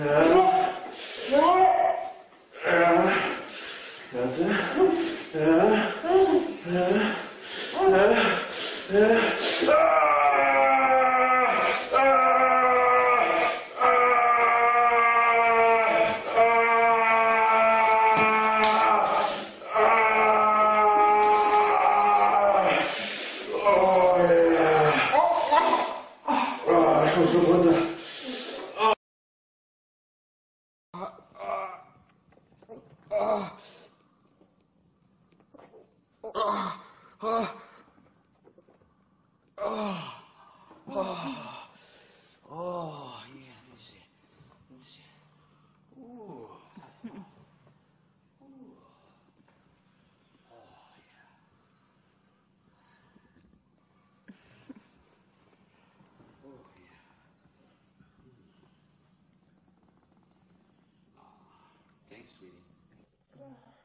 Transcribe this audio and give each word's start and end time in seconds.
Ja. 0.00 0.29
Thanks, 62.10 62.30
sweetie. 62.38 62.79
Come 63.40 63.79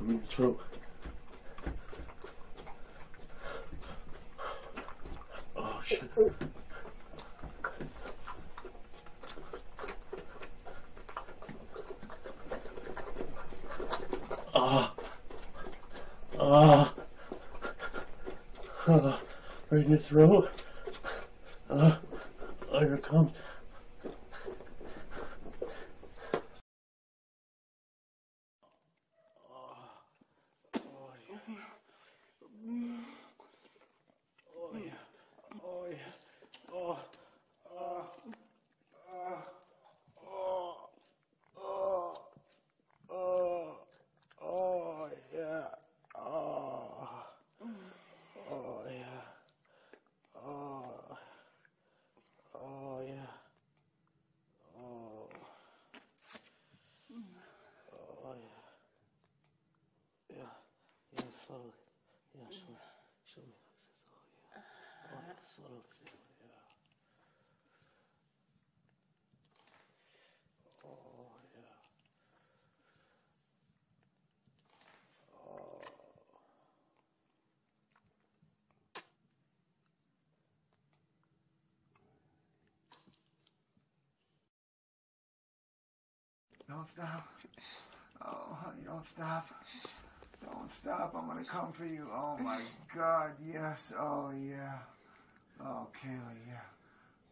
in 0.00 0.22
your. 0.36 0.60
Oh, 5.56 5.80
shit. 5.86 6.02
Ah. 14.54 14.94
Ah. 16.38 16.94
Ah. 18.86 19.22
Right 19.70 19.84
in 19.84 19.90
your 19.90 20.00
throat. 20.00 20.48
Ah. 21.70 22.00
Oh, 22.70 22.78
here 22.80 22.94
it 22.94 23.02
comes. 23.02 23.30
Oh 32.66 32.70
yeah. 34.74 34.90
Oh 35.62 35.86
yeah. 35.90 36.12
Oh. 36.72 36.98
Oh. 37.70 38.06
Oh. 39.12 39.38
Oh. 40.26 40.90
Oh. 41.60 42.18
Oh. 43.10 43.76
Oh 44.42 45.10
yeah. 45.34 45.66
Oh. 46.16 47.08
Oh 48.50 48.82
yeah. 48.88 49.22
Oh. 50.36 51.18
Oh 52.54 53.00
yeah. 53.06 53.30
Oh. 54.78 55.28
Oh 58.24 58.34
yeah. 58.34 58.76
Yeah. 60.38 60.52
Yeah, 61.16 61.30
slowly. 61.46 61.83
Yeah, 62.36 62.50
show 62.50 62.66
me. 62.68 62.78
Show 63.32 63.40
me. 63.42 63.54
Oh 64.56 64.58
yeah. 64.58 64.62
Oh, 65.12 65.18
uh-huh. 65.18 65.22
yeah, 65.28 65.38
slowly. 65.54 65.82
Yeah. 66.42 66.74
Oh 70.84 71.30
yeah. 71.54 71.74
Oh. 75.46 75.82
Don't 86.68 86.88
stop. 86.88 87.28
Oh, 88.24 88.58
honey, 88.62 88.82
don't 88.84 89.06
stop. 89.06 89.46
Don't 90.44 90.70
stop. 90.72 91.14
I'm 91.16 91.26
gonna 91.26 91.44
come 91.44 91.72
for 91.72 91.86
you. 91.86 92.06
Oh 92.12 92.36
my 92.38 92.60
God, 92.94 93.30
yes. 93.44 93.92
Oh 93.98 94.30
yeah. 94.30 94.78
Oh, 95.60 95.86
Kayla, 95.96 96.34
yeah. 96.46 96.60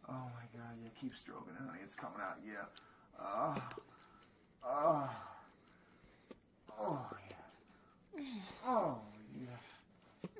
Oh 0.09 0.13
my 0.33 0.45
God, 0.57 0.73
yeah. 0.81 0.89
Keep 0.99 1.15
stroking 1.15 1.53
it, 1.53 1.63
honey. 1.65 1.79
It's 1.83 1.95
coming 1.95 2.19
out. 2.21 2.37
Yeah. 2.45 2.65
Oh. 3.21 3.55
Oh. 4.65 5.09
Oh 6.79 7.05
yeah. 7.29 8.25
Oh 8.65 8.97
yes. 9.39 9.65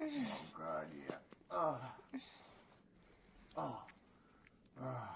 Oh 0.01 0.45
God, 0.57 0.85
yeah. 1.07 1.15
Oh. 1.51 1.77
Oh. 3.57 3.77
Oh. 4.81 5.09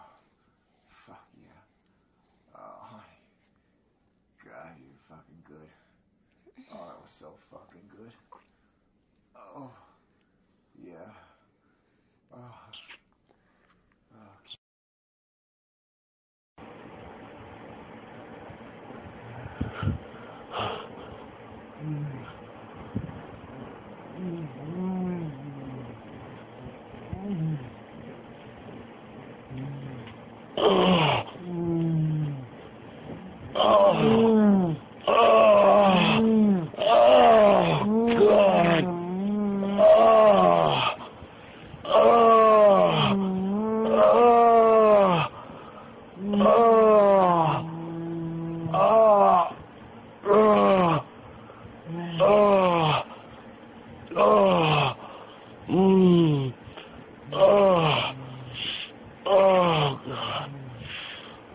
Fuck 1.07 1.27
yeah. 1.41 1.61
Oh, 2.55 2.79
honey. 2.81 3.21
God, 4.45 4.75
you're 4.77 5.01
fucking 5.09 5.43
good. 5.47 5.69
Oh, 6.73 6.85
that 6.87 7.01
was 7.01 7.11
so 7.19 7.27
fucking 7.51 7.87
good. 7.95 8.11
Oh, 9.35 9.71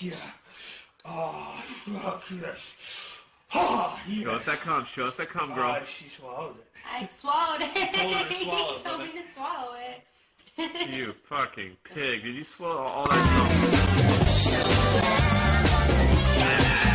yeah. 0.00 0.16
Oh, 1.04 1.62
fuck 1.86 2.22
yes. 2.30 2.58
Ah, 3.52 3.96
oh, 3.96 4.10
yeah. 4.10 4.24
Show 4.24 4.30
us 4.30 4.44
that 4.46 4.60
cum. 4.60 4.86
Show 4.94 5.06
us 5.06 5.16
that 5.16 5.30
cum, 5.30 5.54
girl. 5.54 5.76
Oh, 5.80 5.84
she 5.98 6.06
swallowed 6.16 6.56
it. 6.56 6.66
I 6.90 7.08
swallowed 7.20 7.62
it. 7.62 7.74
told 7.94 8.14
her 8.14 8.28
to 8.28 8.34
swallow 8.44 8.78
he 8.78 8.82
told 8.88 9.00
me 9.00 9.06
to 9.12 9.22
swallow 9.34 9.74
it. 9.74 10.02
You 10.90 11.14
fucking 11.28 11.76
pig. 11.84 12.22
Did 12.22 12.34
you 12.34 12.44
swallow 12.44 12.82
all 12.82 13.08
that 13.08 13.24
cum? 16.70 16.86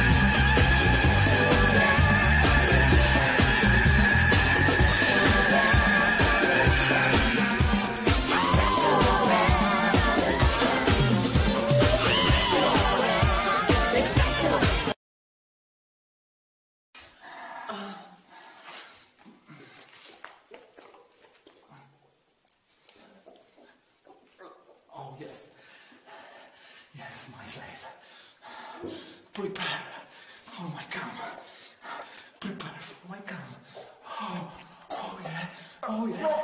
Oh 35.88 36.08
yeah. 36.08 36.42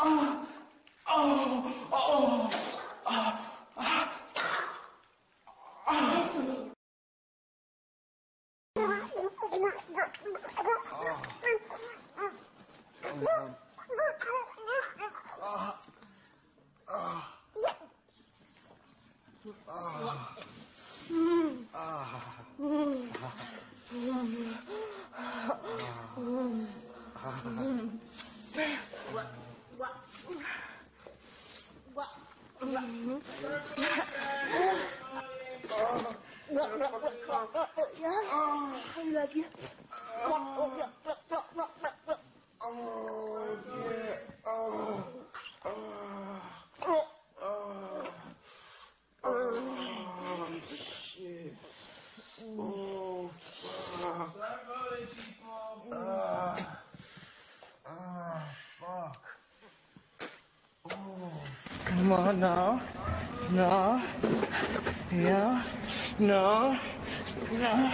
oh, 0.00 0.46
oh, 1.08 1.74
oh. 1.92 2.67
Ah. 19.68 20.47
Come 62.08 62.20
on 62.26 62.40
now. 62.40 62.80
No. 63.50 64.02
Yeah. 65.12 65.62
No. 66.18 66.78
No. 67.52 67.90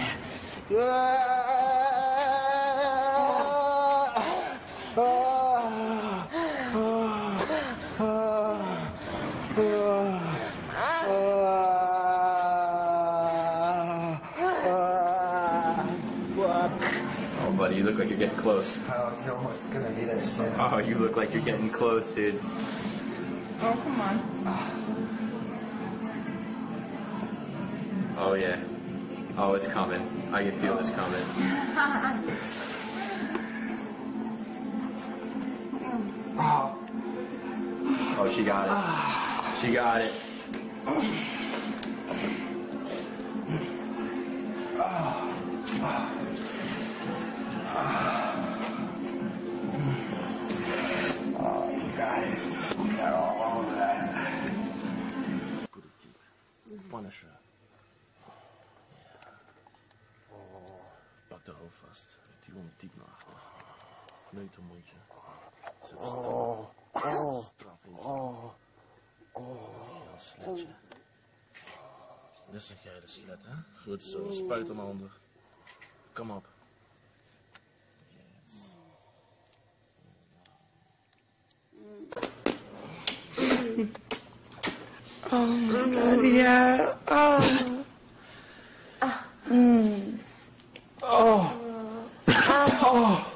Oh, 17.41 17.51
buddy, 17.57 17.75
you 17.75 17.83
look 17.83 17.97
like 17.97 18.07
you're 18.07 18.17
getting 18.17 18.37
close. 18.37 18.77
I 18.87 18.95
don't 18.95 19.27
know 19.27 19.35
what's 19.43 19.65
gonna 19.65 19.89
be 19.89 20.05
there 20.05 20.25
soon. 20.25 20.55
Oh, 20.57 20.77
you 20.77 20.95
look 20.95 21.17
like 21.17 21.33
you're 21.33 21.43
getting 21.43 21.69
close, 21.69 22.13
dude. 22.13 22.41
Oh, 23.61 23.73
come 23.83 24.01
on. 24.01 24.19
Oh, 28.17 28.33
yeah. 28.33 28.59
Oh, 29.37 29.53
it's 29.53 29.67
coming. 29.67 30.01
I 30.31 30.43
can 30.43 30.51
feel 30.53 30.77
this 30.77 30.89
coming. 30.91 31.23
Oh, 36.37 36.75
Oh, 38.17 38.29
she 38.29 38.43
got 38.43 38.65
it. 38.67 39.61
She 39.61 39.73
got 39.73 40.01
it. 40.01 40.11
oh, 47.77 48.24
Punisher. 56.87 57.39
Pak 61.27 61.45
de 61.45 61.51
hoofd 61.51 61.77
vast. 61.87 62.07
Die 62.45 62.55
ondertypnagel. 62.55 63.33
Neut 64.29 64.55
een 64.55 64.63
mondje. 64.63 64.95
Zet 65.83 65.97
oh, 65.97 66.69
oh, 66.91 67.43
straf 67.43 67.85
in 67.85 67.97
oh, 67.97 68.51
oh. 69.31 70.11
Ja, 70.11 70.19
sletje. 70.19 70.67
Dit 72.51 72.63
zeg 72.63 72.83
jij 72.83 72.99
de 72.99 73.07
slet, 73.07 73.45
hè? 73.45 73.53
Goed 73.81 74.03
zo, 74.03 74.31
spuit 74.31 74.67
hem 74.67 74.79
handig. 74.79 75.19
Kom 76.13 76.31
op. 76.31 76.54
my 85.65 85.93
god, 85.93 86.23
yeah. 86.25 86.93
Oh. 87.07 87.83
Mm. 89.49 90.17
Oh. 91.03 91.53
Oh. 92.27 93.31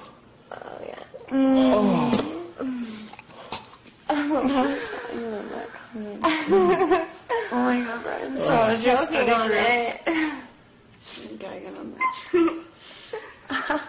Oh, 0.52 0.58
yeah. 0.88 1.04
Mm. 1.30 1.74
Oh. 1.74 2.26
Oh, 4.12 4.26
oh 7.52 7.52
my 7.52 7.84
god, 7.84 8.04
Brian. 8.04 8.42
So 8.42 8.54
I 8.54 8.72
was 8.72 8.84
just 8.84 9.14
on 9.14 9.52
it. 9.52 10.02
On 11.70 13.76
that. 13.76 13.84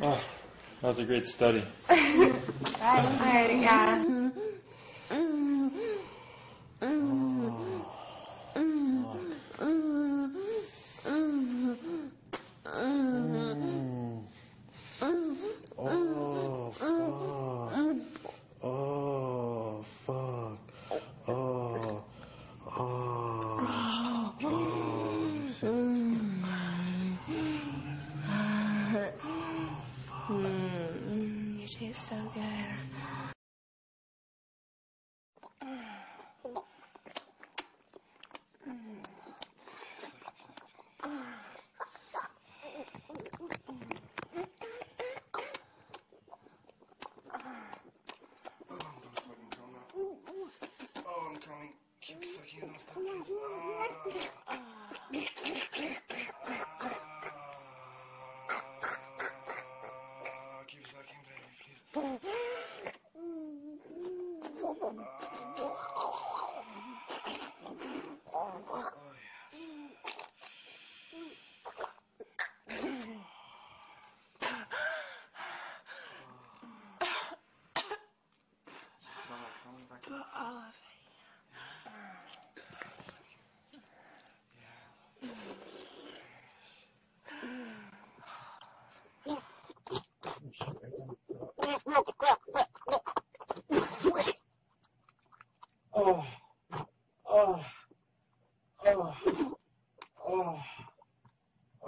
Oh, 0.00 0.20
that 0.80 0.88
was 0.88 0.98
a 0.98 1.04
great 1.04 1.26
study. 1.26 1.62
Alright, 1.90 3.60
yeah. 3.60 4.04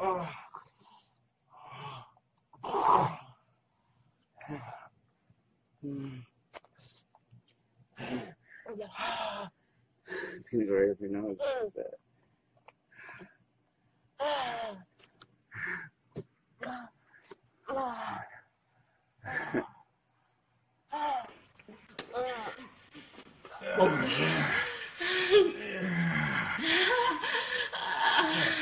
It's 0.00 0.16
gonna 10.50 10.64
go 10.64 10.72
right 10.72 10.90
up 10.90 11.00
your 11.00 11.10
nose. 11.10 11.36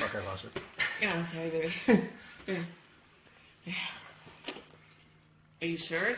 Fuck, 0.00 0.14
I 0.14 0.24
lost 0.24 0.44
it. 0.44 0.77
Yeah, 1.00 1.12
I'm 1.14 1.26
sorry, 1.32 1.50
baby. 1.50 1.74
Yeah. 2.46 2.64
Yeah. 3.66 3.74
Are 5.60 5.66
you 5.66 5.76
sure? 5.76 6.16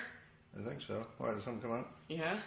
I 0.59 0.69
think 0.69 0.81
so. 0.87 1.05
Why, 1.19 1.35
did 1.35 1.43
something 1.43 1.61
come 1.63 1.73
out? 1.73 1.89
Yeah. 2.09 2.39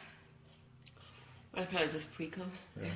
I 1.53 1.65
probably 1.65 1.91
just 1.91 2.05
pre 2.15 2.27
cum. 2.27 2.49
Yeah. 2.81 2.89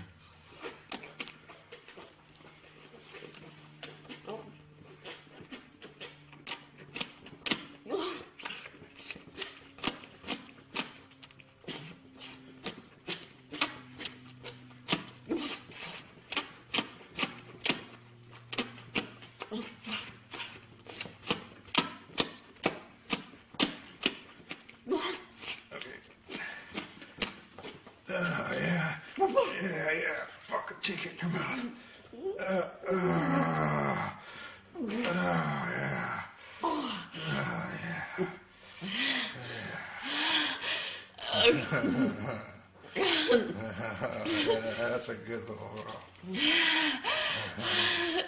Oh. 4.29 4.39
Okay. 25.74 25.98
Uh, 28.10 28.53
yeah. 28.53 28.96
Yeah, 29.20 29.91
yeah. 29.91 30.24
Fucking 30.50 30.76
take 30.88 31.06
it. 31.06 31.20
Come 31.20 31.36
on. 31.36 31.74
Uh, 32.39 32.44
uh, 32.44 32.96
uh, 33.94 34.10
yeah. 34.79 36.22
Uh, 36.63 37.01
yeah. 37.13 38.17
yeah, 44.46 44.74
that's 44.77 45.10
a 45.10 45.15
good 45.15 45.41
little 45.41 45.70
girl. 45.75 46.03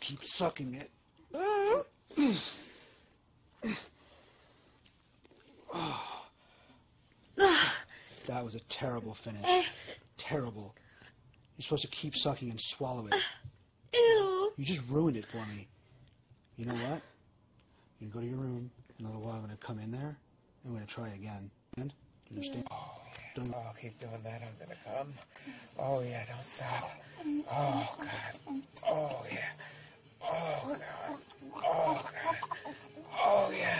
Keep 0.00 0.22
sucking 0.56 0.74
it. 0.74 0.90
That 8.26 8.44
was 8.44 8.54
a 8.54 8.60
terrible 8.68 9.14
finish. 9.14 9.66
Terrible. 10.18 10.74
You're 11.56 11.64
supposed 11.64 11.82
to 11.82 11.88
keep 11.88 12.16
sucking 12.16 12.50
and 12.50 12.60
swallow 12.60 13.06
it. 13.06 13.14
Ew. 13.94 14.52
You 14.56 14.64
just 14.64 14.82
ruined 14.88 15.16
it 15.16 15.26
for 15.30 15.44
me. 15.46 15.68
You 16.56 16.66
know 16.66 16.74
what? 16.74 17.02
You 18.00 18.08
can 18.08 18.10
go 18.10 18.20
to 18.20 18.26
your 18.26 18.38
room. 18.38 18.70
In 18.98 19.04
a 19.04 19.08
little 19.08 19.22
while, 19.22 19.34
I'm 19.36 19.44
going 19.44 19.50
to 19.56 19.58
come 19.66 19.78
in 19.78 19.90
there 19.90 20.16
and 20.64 20.72
we're 20.72 20.78
going 20.78 20.86
to 20.86 20.92
try 20.94 21.08
again. 21.08 21.50
And 21.76 21.92
you 22.30 22.36
understand? 22.36 22.66
Oh, 22.70 22.92
don't 23.34 23.54
Oh, 23.54 23.72
keep 23.80 23.98
doing 23.98 24.12
that. 24.24 24.40
I'm 24.42 24.48
gonna 24.58 24.78
come. 24.96 25.12
Oh 25.78 26.00
yeah, 26.00 26.24
don't 26.24 26.42
stop. 26.46 26.90
Oh 27.52 27.96
God. 28.00 28.62
Oh 28.88 29.24
yeah. 29.30 29.48
Oh 30.36 30.68
God. 30.68 31.18
Oh 31.66 32.02
God. 32.04 32.36
Oh 33.24 33.50
yeah. 33.56 33.75